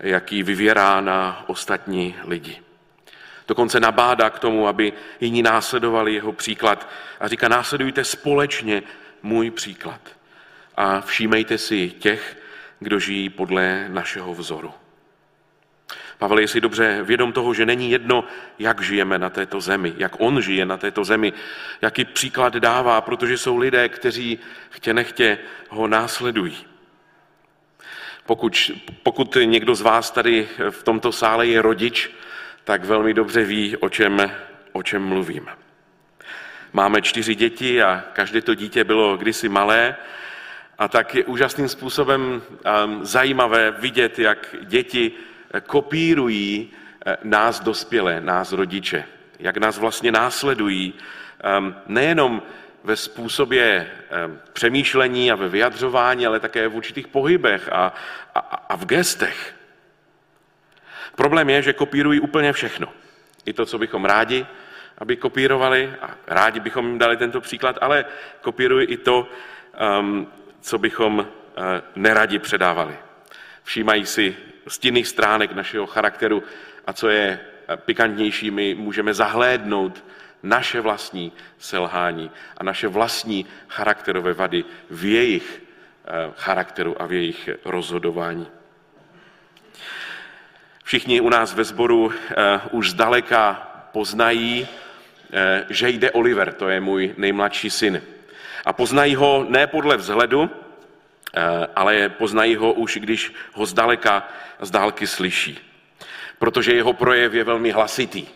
jaký 0.01 0.43
vyvěrá 0.43 1.01
na 1.01 1.45
ostatní 1.47 2.15
lidi. 2.25 2.61
Dokonce 3.49 3.81
nabádá 3.81 4.31
k 4.31 4.39
tomu, 4.39 4.69
aby 4.69 4.93
jiní 5.21 5.43
následovali 5.43 6.15
jeho 6.15 6.33
příklad 6.33 6.89
a 7.21 7.29
říká, 7.29 7.49
následujte 7.49 8.05
společně 8.05 8.83
můj 9.23 9.51
příklad 9.51 10.01
a 10.77 11.01
všímejte 11.01 11.59
si 11.59 11.91
těch, 11.91 12.37
kdo 12.81 12.99
žijí 12.99 13.29
podle 13.29 13.87
našeho 13.89 14.35
vzoru. 14.35 14.73
Pavel 16.19 16.39
je 16.39 16.49
si 16.49 16.61
dobře 16.61 17.03
vědom 17.03 17.33
toho, 17.33 17.55
že 17.55 17.67
není 17.67 17.91
jedno, 17.91 18.25
jak 18.59 18.83
žijeme 18.83 19.19
na 19.19 19.31
této 19.31 19.61
zemi, 19.61 19.95
jak 19.97 20.13
on 20.19 20.41
žije 20.41 20.67
na 20.67 20.77
této 20.77 21.05
zemi, 21.05 21.33
jaký 21.83 22.05
příklad 22.05 22.55
dává, 22.55 23.01
protože 23.01 23.39
jsou 23.39 23.57
lidé, 23.57 23.89
kteří 23.89 24.39
chtě 24.71 24.95
nechtě 24.95 25.39
ho 25.69 25.89
následují. 25.89 26.74
Pokud, 28.27 28.71
pokud 29.03 29.37
někdo 29.45 29.75
z 29.75 29.81
vás 29.81 30.11
tady 30.11 30.49
v 30.71 30.83
tomto 30.83 31.13
sále 31.13 31.47
je 31.47 31.63
rodič, 31.63 32.11
tak 32.65 32.85
velmi 32.85 33.15
dobře 33.15 33.45
ví, 33.45 33.77
o 33.77 33.89
čem, 33.89 34.33
o 34.73 34.83
čem 34.83 35.05
mluvím. 35.05 35.49
Máme 36.73 37.03
čtyři 37.03 37.35
děti 37.35 37.83
a 37.83 38.05
každé 38.13 38.43
to 38.43 38.55
dítě 38.55 38.85
bylo 38.85 39.17
kdysi 39.17 39.49
malé 39.49 39.97
a 40.79 40.89
tak 40.89 41.15
je 41.15 41.25
úžasným 41.25 41.69
způsobem 41.69 42.43
um, 42.43 43.05
zajímavé 43.05 43.71
vidět, 43.71 44.19
jak 44.19 44.55
děti 44.63 45.13
kopírují 45.67 46.71
eh, 47.07 47.17
nás 47.25 47.61
dospělé, 47.61 48.21
nás 48.21 48.53
rodiče, 48.53 49.05
jak 49.39 49.57
nás 49.57 49.79
vlastně 49.79 50.13
následují, 50.13 50.95
um, 51.59 51.75
nejenom 51.87 52.43
ve 52.85 52.97
způsobě 52.97 53.91
um, 54.27 54.41
přemýšlení 54.53 55.33
a 55.33 55.35
ve 55.35 55.49
vyjadřování, 55.49 56.27
ale 56.27 56.41
také 56.41 56.69
v 56.69 56.77
určitých 56.77 57.09
pohybech 57.09 57.69
a, 57.73 57.95
a, 58.35 58.39
a 58.39 58.77
v 58.77 58.87
gestech. 58.87 59.55
Problém 61.17 61.51
je, 61.51 61.63
že 61.63 61.73
kopírují 61.73 62.21
úplně 62.21 62.53
všechno. 62.53 62.89
I 63.45 63.53
to, 63.53 63.67
co 63.67 63.79
bychom 63.79 64.05
rádi, 64.05 64.47
aby 64.99 65.17
kopírovali, 65.17 65.93
a 66.03 66.11
rádi 66.27 66.61
bychom 66.61 66.87
jim 66.89 66.99
dali 66.99 67.17
tento 67.17 67.41
příklad, 67.41 67.79
ale 67.81 68.05
kopírují 68.41 68.87
i 68.87 68.97
to, 68.97 69.29
um, 70.01 70.29
co 70.61 70.79
bychom 70.79 71.19
uh, 71.19 71.27
neradi 71.97 72.39
předávali. 72.39 72.99
Všímají 73.63 74.07
si 74.07 74.37
stinných 74.69 75.09
stránek 75.09 75.53
našeho 75.53 75.87
charakteru 75.87 76.43
a 76.87 76.93
co 76.93 77.09
je 77.09 77.41
uh, 77.69 77.77
pikantnější, 77.77 78.51
my 78.51 78.75
můžeme 78.75 79.15
zahlédnout 79.15 80.05
naše 80.45 80.81
vlastní 80.81 81.33
selhání 81.59 82.31
a 82.57 82.65
naše 82.65 82.89
vlastní 82.89 83.47
charakterové 83.69 84.33
vady 84.35 84.65
v 84.91 85.05
jejich 85.05 85.63
uh, 85.63 86.35
charakteru 86.37 87.03
a 87.03 87.07
v 87.07 87.13
jejich 87.13 87.49
rozhodování. 87.65 88.47
Všichni 90.85 91.21
u 91.21 91.29
nás 91.29 91.55
ve 91.55 91.65
sboru 91.65 92.05
uh, 92.05 92.13
už 92.71 92.91
zdaleka 92.91 93.55
poznají, 93.93 94.63
uh, 94.63 95.39
že 95.69 95.89
jde 95.89 96.11
Oliver, 96.11 96.53
to 96.53 96.69
je 96.69 96.81
můj 96.81 97.15
nejmladší 97.17 97.71
syn. 97.71 98.03
A 98.65 98.73
poznají 98.73 99.15
ho 99.15 99.47
ne 99.49 99.67
podle 99.67 99.97
vzhledu, 99.97 100.51
ale 101.77 102.09
poznají 102.09 102.57
ho 102.57 102.73
už, 102.73 102.99
když 103.01 103.33
ho 103.53 103.67
zdaleka, 103.67 104.29
z 104.61 104.71
dálky 104.71 105.07
slyší. 105.07 105.59
Protože 106.39 106.73
jeho 106.73 106.93
projev 106.93 107.35
je 107.35 107.45
velmi 107.45 107.71
hlasitý. 107.71 108.27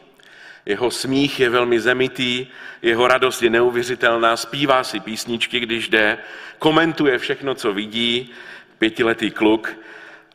Jeho 0.68 0.90
smích 0.90 1.40
je 1.40 1.50
velmi 1.50 1.80
zemitý, 1.80 2.46
jeho 2.82 3.08
radost 3.08 3.42
je 3.42 3.50
neuvěřitelná, 3.50 4.36
zpívá 4.36 4.84
si 4.84 5.00
písničky, 5.00 5.60
když 5.60 5.88
jde, 5.88 6.18
komentuje 6.58 7.18
všechno, 7.18 7.54
co 7.54 7.72
vidí, 7.72 8.30
pětiletý 8.78 9.30
kluk, 9.30 9.76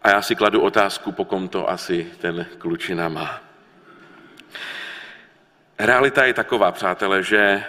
a 0.01 0.09
já 0.09 0.21
si 0.21 0.35
kladu 0.35 0.61
otázku, 0.61 1.11
po 1.11 1.25
kom 1.25 1.47
to 1.47 1.69
asi 1.69 2.11
ten 2.17 2.45
klučina 2.57 3.09
má. 3.09 3.41
Realita 5.79 6.25
je 6.25 6.33
taková, 6.33 6.71
přátelé, 6.71 7.23
že 7.23 7.37
eh, 7.37 7.63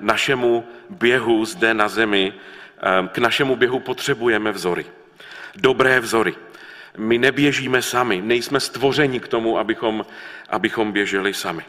našemu 0.00 0.68
běhu 0.90 1.44
zde 1.44 1.74
na 1.74 1.88
zemi, 1.88 2.32
eh, 2.32 3.08
k 3.12 3.18
našemu 3.18 3.56
běhu 3.56 3.80
potřebujeme 3.80 4.52
vzory. 4.52 4.86
Dobré 5.56 6.00
vzory. 6.00 6.34
My 6.96 7.18
neběžíme 7.18 7.82
sami, 7.82 8.20
nejsme 8.22 8.60
stvořeni 8.60 9.20
k 9.20 9.28
tomu, 9.28 9.58
abychom, 9.58 10.06
abychom 10.48 10.92
běželi 10.92 11.34
sami. 11.34 11.64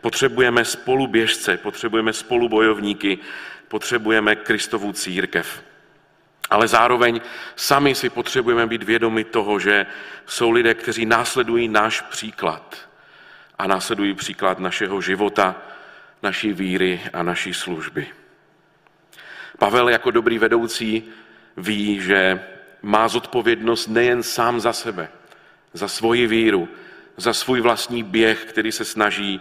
Potřebujeme 0.00 0.64
spoluběžce, 0.64 1.56
potřebujeme 1.56 2.12
spolubojovníky, 2.12 3.18
potřebujeme 3.68 4.36
Kristovu 4.36 4.92
církev. 4.92 5.62
Ale 6.50 6.68
zároveň 6.68 7.20
sami 7.56 7.94
si 7.94 8.10
potřebujeme 8.10 8.66
být 8.66 8.82
vědomi 8.82 9.24
toho, 9.24 9.58
že 9.58 9.86
jsou 10.26 10.50
lidé, 10.50 10.74
kteří 10.74 11.06
následují 11.06 11.68
náš 11.68 12.00
příklad 12.00 12.88
a 13.58 13.66
následují 13.66 14.14
příklad 14.14 14.58
našeho 14.58 15.00
života, 15.00 15.62
naší 16.22 16.52
víry 16.52 17.00
a 17.12 17.22
naší 17.22 17.54
služby. 17.54 18.06
Pavel 19.58 19.88
jako 19.88 20.10
dobrý 20.10 20.38
vedoucí 20.38 21.04
ví, 21.56 22.00
že 22.00 22.44
má 22.82 23.08
zodpovědnost 23.08 23.86
nejen 23.86 24.22
sám 24.22 24.60
za 24.60 24.72
sebe, 24.72 25.08
za 25.72 25.88
svoji 25.88 26.26
víru, 26.26 26.68
za 27.16 27.32
svůj 27.32 27.60
vlastní 27.60 28.02
běh, 28.02 28.44
který 28.44 28.72
se 28.72 28.84
snaží 28.84 29.40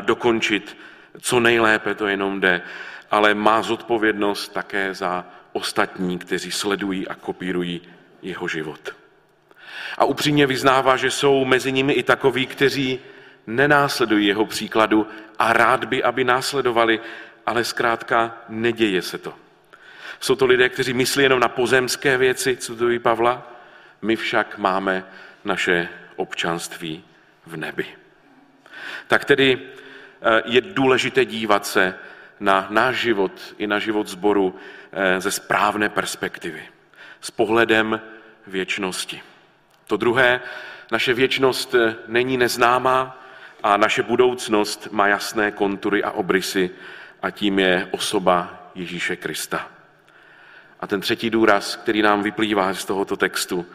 dokončit 0.00 0.76
co 1.20 1.40
nejlépe 1.40 1.94
to 1.94 2.06
jenom 2.06 2.40
jde, 2.40 2.62
ale 3.10 3.34
má 3.34 3.62
zodpovědnost 3.62 4.48
také 4.48 4.94
za 4.94 5.24
ostatní, 5.52 6.18
kteří 6.18 6.50
sledují 6.50 7.08
a 7.08 7.14
kopírují 7.14 7.80
jeho 8.22 8.48
život. 8.48 8.94
A 9.98 10.04
upřímně 10.04 10.46
vyznává, 10.46 10.96
že 10.96 11.10
jsou 11.10 11.44
mezi 11.44 11.72
nimi 11.72 11.92
i 11.92 12.02
takoví, 12.02 12.46
kteří 12.46 12.98
nenásledují 13.46 14.26
jeho 14.26 14.46
příkladu 14.46 15.06
a 15.38 15.52
rád 15.52 15.84
by, 15.84 16.02
aby 16.02 16.24
následovali, 16.24 17.00
ale 17.46 17.64
zkrátka 17.64 18.36
neděje 18.48 19.02
se 19.02 19.18
to. 19.18 19.34
Jsou 20.20 20.34
to 20.34 20.46
lidé, 20.46 20.68
kteří 20.68 20.92
myslí 20.92 21.22
jenom 21.22 21.40
na 21.40 21.48
pozemské 21.48 22.18
věci, 22.18 22.56
citují 22.56 22.98
Pavla, 22.98 23.52
my 24.02 24.16
však 24.16 24.58
máme 24.58 25.04
naše 25.44 25.88
občanství 26.16 27.04
v 27.46 27.56
nebi. 27.56 27.86
Tak 29.06 29.24
tedy 29.24 29.58
eh, 29.58 30.42
je 30.44 30.60
důležité 30.60 31.24
dívat 31.24 31.66
se 31.66 31.94
na 32.40 32.66
náš 32.70 32.96
život 32.96 33.54
i 33.58 33.66
na 33.66 33.78
život 33.78 34.08
zboru 34.08 34.56
eh, 34.92 35.20
ze 35.20 35.30
správné 35.30 35.88
perspektivy, 35.88 36.68
s 37.20 37.30
pohledem 37.30 38.00
věčnosti. 38.46 39.22
To 39.86 39.96
druhé, 39.96 40.40
naše 40.90 41.14
věčnost 41.14 41.74
eh, 41.74 41.96
není 42.06 42.36
neznámá 42.36 43.22
a 43.62 43.76
naše 43.76 44.02
budoucnost 44.02 44.88
má 44.90 45.06
jasné 45.08 45.50
kontury 45.50 46.04
a 46.04 46.10
obrysy 46.10 46.70
a 47.22 47.30
tím 47.30 47.58
je 47.58 47.88
osoba 47.90 48.70
Ježíše 48.74 49.16
Krista. 49.16 49.68
A 50.80 50.86
ten 50.86 51.00
třetí 51.00 51.30
důraz, 51.30 51.76
který 51.76 52.02
nám 52.02 52.22
vyplývá 52.22 52.74
z 52.74 52.84
tohoto 52.84 53.16
textu, 53.16 53.66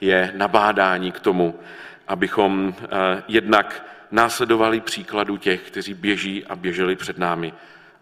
je 0.00 0.32
nabádání 0.36 1.12
k 1.12 1.20
tomu, 1.20 1.60
abychom 2.08 2.74
eh, 2.82 2.86
jednak 3.28 3.84
následovali 4.10 4.80
příkladu 4.80 5.36
těch, 5.36 5.60
kteří 5.60 5.94
běží 5.94 6.44
a 6.44 6.56
běželi 6.56 6.96
před 6.96 7.18
námi 7.18 7.52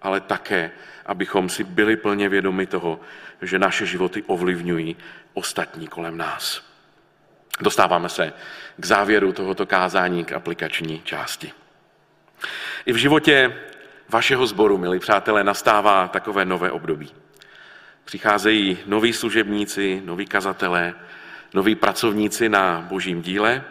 ale 0.06 0.20
také, 0.20 0.70
abychom 1.06 1.48
si 1.48 1.64
byli 1.64 1.96
plně 1.96 2.28
vědomi 2.28 2.66
toho, 2.66 3.00
že 3.42 3.58
naše 3.58 3.86
životy 3.86 4.22
ovlivňují 4.22 4.96
ostatní 5.34 5.86
kolem 5.86 6.16
nás. 6.16 6.62
Dostáváme 7.60 8.08
se 8.08 8.32
k 8.76 8.84
závěru 8.84 9.32
tohoto 9.32 9.66
kázání, 9.66 10.24
k 10.24 10.32
aplikační 10.32 11.02
části. 11.04 11.52
I 12.86 12.92
v 12.92 12.96
životě 12.96 13.56
vašeho 14.08 14.46
sboru, 14.46 14.78
milí 14.78 14.98
přátelé, 14.98 15.44
nastává 15.44 16.08
takové 16.08 16.44
nové 16.44 16.70
období. 16.70 17.10
Přicházejí 18.04 18.78
noví 18.86 19.12
služebníci, 19.12 20.02
noví 20.04 20.26
kazatelé, 20.26 20.94
noví 21.56 21.74
pracovníci 21.74 22.48
na 22.48 22.86
božím 22.88 23.22
díle, 23.22 23.64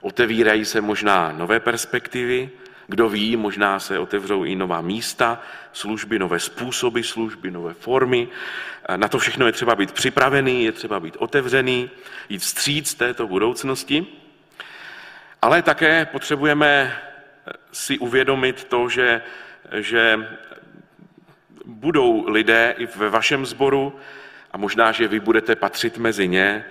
otevírají 0.00 0.64
se 0.64 0.80
možná 0.80 1.32
nové 1.32 1.60
perspektivy, 1.60 2.50
kdo 2.86 3.08
ví, 3.08 3.36
možná 3.36 3.78
se 3.78 3.98
otevřou 3.98 4.44
i 4.44 4.56
nová 4.56 4.80
místa, 4.80 5.42
služby, 5.72 6.18
nové 6.18 6.40
způsoby 6.40 7.00
služby, 7.00 7.50
nové 7.50 7.74
formy. 7.74 8.28
Na 8.96 9.08
to 9.08 9.18
všechno 9.18 9.46
je 9.46 9.52
třeba 9.52 9.74
být 9.74 9.92
připravený, 9.92 10.64
je 10.64 10.72
třeba 10.72 11.00
být 11.00 11.16
otevřený, 11.18 11.90
jít 12.28 12.38
vstříc 12.38 12.94
této 12.94 13.26
budoucnosti. 13.26 14.06
Ale 15.42 15.62
také 15.62 16.04
potřebujeme 16.04 16.98
si 17.72 17.98
uvědomit 17.98 18.64
to, 18.64 18.88
že, 18.88 19.22
že 19.78 20.26
budou 21.64 22.30
lidé 22.30 22.74
i 22.78 22.86
ve 22.86 23.10
vašem 23.10 23.46
sboru, 23.46 23.94
a 24.52 24.58
možná, 24.58 24.92
že 24.92 25.08
vy 25.08 25.20
budete 25.20 25.56
patřit 25.56 25.98
mezi 25.98 26.28
ně, 26.28 26.64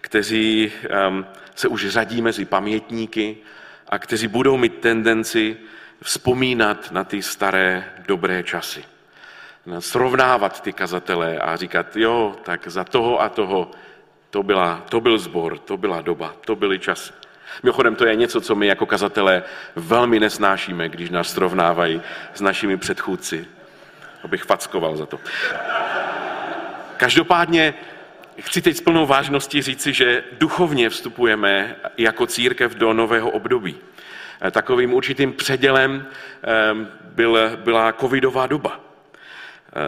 kteří 0.00 0.72
um, 1.08 1.26
se 1.54 1.68
už 1.68 1.88
řadí 1.88 2.22
mezi 2.22 2.44
pamětníky, 2.44 3.36
a 3.88 3.98
kteří 3.98 4.28
budou 4.28 4.56
mít 4.56 4.80
tendenci 4.80 5.56
vzpomínat 6.02 6.92
na 6.92 7.04
ty 7.04 7.22
staré 7.22 7.84
dobré 8.06 8.42
časy. 8.42 8.84
Srovnávat 9.78 10.62
ty 10.62 10.72
kazatele 10.72 11.38
a 11.38 11.56
říkat, 11.56 11.96
jo, 11.96 12.36
tak 12.42 12.68
za 12.68 12.84
toho 12.84 13.20
a 13.20 13.28
toho 13.28 13.70
To, 14.30 14.42
byla, 14.42 14.86
to 14.86 15.00
byl 15.00 15.18
zbor, 15.18 15.58
to 15.58 15.74
byla 15.74 16.06
doba, 16.06 16.34
to 16.46 16.54
byly 16.54 16.78
časy. 16.78 17.10
Mimochodem, 17.62 17.98
to 17.98 18.06
je 18.06 18.14
něco, 18.14 18.40
co 18.40 18.54
my 18.54 18.66
jako 18.66 18.86
kazatelé 18.86 19.42
velmi 19.74 20.20
nesnášíme, 20.22 20.88
když 20.88 21.10
nás 21.10 21.34
srovnávají 21.34 21.98
s 22.34 22.40
našimi 22.40 22.78
předchůdci. 22.78 23.42
Abych 24.22 24.46
fackoval 24.46 24.96
za 24.96 25.06
to. 25.06 25.18
Každopádně 26.96 27.74
chci 28.40 28.62
teď 28.62 28.76
s 28.76 28.80
plnou 28.80 29.06
vážností 29.06 29.62
říci, 29.62 29.92
že 29.92 30.24
duchovně 30.38 30.90
vstupujeme 30.90 31.76
jako 31.96 32.26
církev 32.26 32.74
do 32.74 32.92
nového 32.92 33.30
období. 33.30 33.76
Takovým 34.50 34.94
určitým 34.94 35.32
předělem 35.32 36.06
byl, 37.02 37.38
byla 37.56 37.92
covidová 37.92 38.46
doba. 38.46 38.80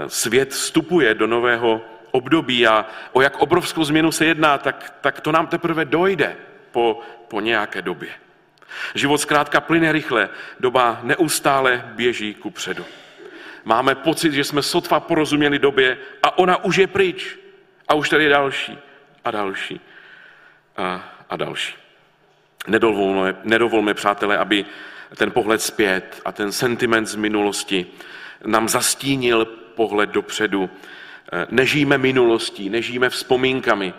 Svět 0.07 0.51
vstupuje 0.51 1.15
do 1.15 1.27
nového 1.27 1.85
období 2.11 2.67
a 2.67 2.87
o 3.13 3.21
jak 3.21 3.39
obrovskou 3.39 3.85
změnu 3.85 4.13
se 4.13 4.25
jedná, 4.25 4.59
tak, 4.59 4.95
tak 5.01 5.21
to 5.21 5.33
nám 5.33 5.47
teprve 5.47 5.85
dojde 5.85 6.37
po, 6.71 7.01
po 7.29 7.41
nějaké 7.41 7.83
době. 7.83 8.09
Život 8.95 9.19
zkrátka 9.19 9.61
plyne 9.61 9.93
rychle, 9.93 10.29
doba 10.61 11.01
neustále 11.03 11.93
běží 11.95 12.35
ku 12.35 12.51
předu. 12.51 12.85
Máme 13.65 13.95
pocit, 13.95 14.33
že 14.33 14.45
jsme 14.45 14.63
sotva 14.63 15.01
porozuměli 15.01 15.59
době 15.59 15.99
a 16.23 16.39
ona 16.39 16.65
už 16.65 16.77
je 16.77 16.87
pryč. 16.87 17.39
A 17.89 17.95
už 17.95 18.09
tady 18.09 18.29
další 18.29 18.79
a 19.25 19.31
další 19.31 19.81
a, 20.77 21.15
a 21.31 21.37
další. 21.37 21.75
Nedovolme, 22.67 23.37
nedovolme, 23.45 23.95
přátelé, 23.95 24.39
aby 24.39 24.65
ten 25.17 25.31
pohled 25.31 25.63
zpět 25.63 26.23
a 26.25 26.33
ten 26.33 26.53
sentiment 26.53 27.07
z 27.07 27.15
minulosti 27.15 27.87
nám 28.45 28.69
zastínil 28.69 29.45
pohled 29.75 30.11
dopředu. 30.11 30.71
Nežijeme 31.51 31.99
minulostí, 31.99 32.71
nežijeme 32.71 33.11
vzpomínkami, 33.11 33.95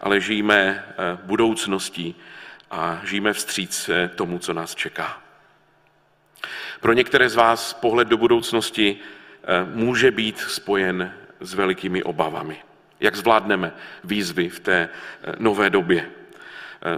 ale 0.00 0.20
žijeme 0.20 0.84
eh, 0.88 1.18
budoucností 1.22 2.14
a 2.70 3.00
žijeme 3.04 3.32
vstříc 3.32 3.88
eh, 3.88 4.08
tomu, 4.08 4.38
co 4.38 4.52
nás 4.52 4.74
čeká. 4.74 5.22
Pro 6.80 6.92
některé 6.92 7.28
z 7.28 7.34
vás 7.34 7.74
pohled 7.74 8.08
do 8.08 8.16
budoucnosti 8.16 8.98
může 9.74 10.10
být 10.10 10.38
spojen 10.38 11.14
s 11.40 11.54
velikými 11.54 12.02
obavami. 12.02 12.62
Jak 13.00 13.16
zvládneme 13.16 13.72
výzvy 14.04 14.48
v 14.48 14.60
té 14.60 14.88
nové 15.38 15.70
době? 15.70 16.10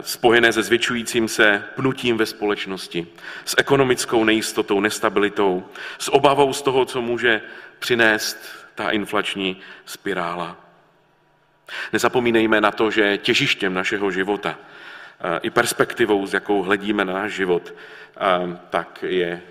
Spojené 0.00 0.52
se 0.52 0.62
zvětšujícím 0.62 1.28
se 1.28 1.64
pnutím 1.74 2.16
ve 2.16 2.26
společnosti, 2.26 3.06
s 3.44 3.54
ekonomickou 3.58 4.24
nejistotou, 4.24 4.80
nestabilitou, 4.80 5.66
s 5.98 6.12
obavou 6.12 6.52
z 6.52 6.62
toho, 6.62 6.84
co 6.84 7.02
může 7.02 7.40
přinést 7.78 8.66
ta 8.74 8.90
inflační 8.90 9.60
spirála. 9.84 10.56
Nezapomínejme 11.92 12.60
na 12.60 12.70
to, 12.70 12.90
že 12.90 13.18
těžištěm 13.18 13.74
našeho 13.74 14.10
života 14.10 14.58
i 15.42 15.50
perspektivou, 15.50 16.26
s 16.26 16.34
jakou 16.34 16.62
hledíme 16.62 17.04
na 17.04 17.12
náš 17.12 17.32
život, 17.32 17.74
tak 18.70 19.04
je, 19.06 19.42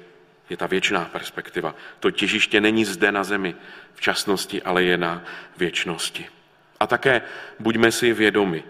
je 0.50 0.58
ta 0.58 0.68
věčná 0.68 1.10
perspektiva. 1.12 1.76
To 2.00 2.12
těžiště 2.12 2.62
není 2.62 2.86
zde 2.86 3.12
na 3.12 3.24
zemi 3.24 3.56
v 3.94 4.02
časnosti, 4.02 4.62
ale 4.62 4.84
je 4.84 4.98
na 4.98 5.24
věčnosti. 5.58 6.28
A 6.80 6.88
také 6.88 7.22
buďme 7.60 7.92
si 7.92 8.14
vědomi 8.14 8.64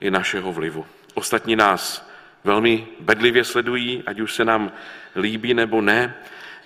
i 0.00 0.10
našeho 0.10 0.52
vlivu. 0.52 0.86
Ostatní 1.14 1.56
nás 1.56 2.10
velmi 2.44 2.86
bedlivě 3.00 3.44
sledují, 3.44 4.02
ať 4.06 4.20
už 4.20 4.34
se 4.34 4.44
nám 4.44 4.72
líbí 5.16 5.54
nebo 5.54 5.80
ne. 5.80 6.14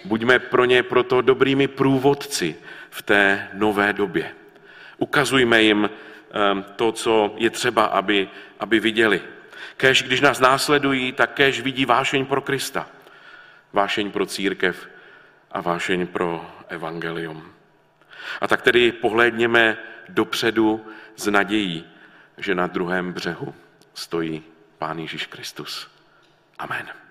Buďme 0.05 0.38
pro 0.38 0.64
ně 0.64 0.83
proto 0.83 1.21
dobrými 1.21 1.69
průvodci 1.69 2.57
v 2.90 3.03
té 3.03 3.49
nové 3.53 3.92
době. 3.92 4.33
Ukazujme 4.99 5.62
jim 5.62 5.90
Ehm, 6.37 6.64
to, 6.77 6.92
co 6.92 7.35
je 7.37 7.51
třeba, 7.51 7.85
aby, 7.85 8.29
aby 8.61 8.81
viděli. 8.81 9.23
Kež, 9.77 10.03
když 10.03 10.21
nás 10.21 10.40
následují, 10.40 11.12
tak 11.12 11.35
kež 11.35 11.61
vidí 11.61 11.85
vášeň 11.85 12.27
pro 12.27 12.40
Krista, 12.40 12.87
vášeň 13.77 14.11
pro 14.11 14.27
církev 14.27 14.89
a 15.53 15.61
vášeň 15.61 16.07
pro 16.07 16.41
evangelium. 16.69 17.53
A 18.41 18.49
tak 18.49 18.62
tedy 18.62 18.93
pohlédněme 18.93 19.79
dopředu 20.09 20.87
s 21.17 21.27
nadějí, 21.27 21.85
že 22.39 22.55
na 22.55 22.67
druhém 22.67 23.12
břehu 23.12 23.55
stojí 23.95 24.43
Pán 24.79 24.99
Ježíš 24.99 25.27
Kristus. 25.27 25.89
Amen. 26.59 27.06